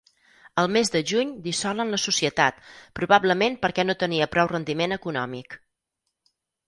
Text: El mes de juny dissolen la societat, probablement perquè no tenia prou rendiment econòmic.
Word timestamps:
El 0.61 0.69
mes 0.75 0.89
de 0.93 1.01
juny 1.11 1.33
dissolen 1.47 1.91
la 1.95 1.99
societat, 2.03 2.63
probablement 3.01 3.59
perquè 3.67 3.85
no 3.91 3.97
tenia 4.05 4.29
prou 4.37 4.51
rendiment 4.53 4.97
econòmic. 5.01 5.59